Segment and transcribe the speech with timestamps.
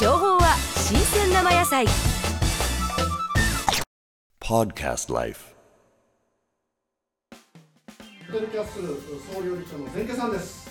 [0.00, 1.86] 情報は新鮮生野菜
[4.40, 5.54] Podcast Life.
[8.30, 8.88] ホテルキャッスル
[9.32, 10.68] 総料理長の前家さんです。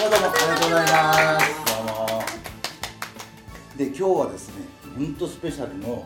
[0.00, 0.30] どうもありが
[0.60, 1.76] とうございます。
[1.76, 2.22] どうも。
[3.76, 4.64] で今日はですね、
[4.96, 5.96] 本当スペシャルの料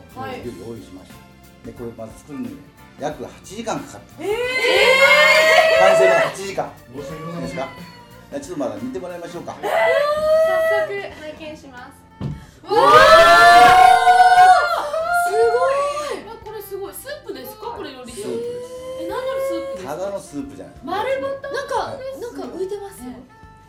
[0.43, 1.15] 理を用意しました。
[1.67, 2.57] でこれまず作るのに
[2.99, 4.23] 約8時間かかって。
[4.23, 4.35] え
[5.79, 6.71] 完成まで8時間。
[6.95, 7.41] 申し訳ございません。
[7.41, 7.69] いいですか？
[8.29, 9.53] じゃあちょっとまだ見てもらいましょうか。
[9.53, 9.69] 早速
[11.21, 11.93] 拝見します。
[12.27, 12.33] す
[12.67, 12.77] ごい。
[16.27, 16.93] わこれすごい。
[16.93, 17.67] スープですか？
[17.77, 18.27] これ料理長。
[18.29, 19.95] え何のスープですか？
[19.95, 20.75] ただのスープじゃない。
[20.83, 21.33] 丸ごと？
[21.53, 23.05] なんか、なんか浮いてます？
[23.05, 23.11] よ。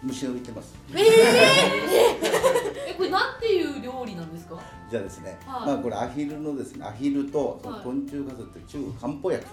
[0.03, 0.75] 虫が浮いてます。
[0.95, 4.59] え これなんていう料理なんですか？
[4.91, 9.45] じゃあですね、はいまあこれアヒルのですね、アヒルと昆虫化すって中国漢方薬、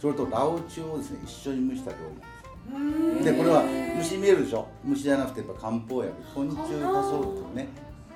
[0.00, 2.30] それとラオチュウをですね一緒に蒸した料理なんです。
[3.24, 3.64] でこれは
[3.96, 4.66] 虫見えるでしょ？
[4.84, 6.12] 虫じゃなくてやっぱ漢方薬。
[6.34, 7.68] 昆虫化そうというね。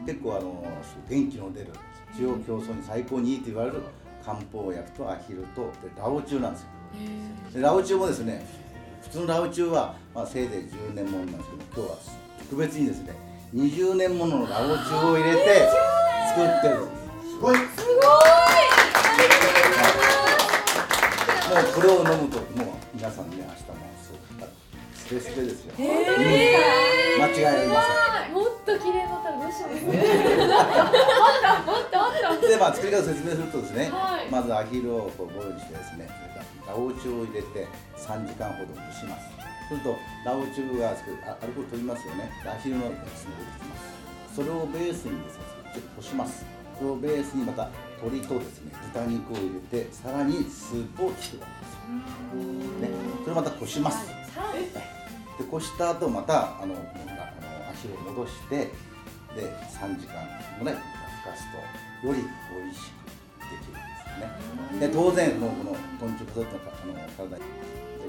[0.06, 0.64] 結構あの
[1.08, 1.68] 元気の出る
[2.14, 3.80] 治療競争に最高にいいと言われる
[4.24, 6.68] 漢方薬とアヒルとでラオチュウなんですよ。
[7.54, 8.46] でラオチュウもですね
[9.02, 11.96] 普通のラオチュウは、まあ、せいぜい10年ものなんですけど今日は
[12.50, 13.12] 特別にですね
[13.54, 15.68] 20年もののラオチュウを入れて
[16.28, 16.86] 作ってる。
[16.86, 17.56] んですすごい。
[21.54, 23.54] もうこれを飲むともう皆さんね明日も
[24.02, 24.18] そう
[24.94, 27.46] スペスペですよ、うん間違い。
[27.46, 29.84] ありませんもっと綺麗だったらどうします。
[29.86, 30.02] もっと、
[31.70, 32.48] もっと、もっと。
[32.48, 34.30] でまあ作り方を説明するとですね、はい。
[34.30, 39.30] まずアヒルをこうボイルしてですねそれからラオチュウを入れて3時間ほど蒸します。
[39.68, 42.32] するとラオチュウがあアルコール取りますよね。
[42.42, 44.34] でアヒルのですね出てきます。
[44.34, 46.44] それをベースにですねちょっとこします。
[46.78, 47.70] それをベースにまた
[48.04, 51.74] 鶏とですね豚肉を入れてさらにスープを作るわけです
[52.80, 52.90] ね、
[53.22, 54.06] それをまたこします。
[55.38, 58.70] でこした後またあのあのアヒルを戻してで
[59.80, 60.22] 3時間
[60.60, 61.44] ぐらいふかす
[62.02, 63.04] とより美味しく
[63.40, 64.86] できるんですよね。
[64.86, 66.58] で当然もうこの昆虫家族の
[66.94, 67.42] あの体に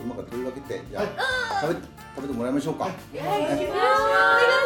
[0.04, 1.82] 今から取り分けてじゃあ、食べ
[2.16, 4.65] 食べてもらいましょうか、はい、お願い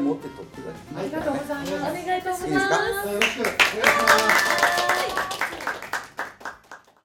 [0.00, 1.72] 持って取ってください、はいありがとうございます。
[1.72, 2.50] お願いいたします。
[2.50, 3.99] よろしくお願いします。